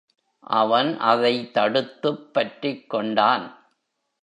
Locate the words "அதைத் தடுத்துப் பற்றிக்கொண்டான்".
0.99-3.45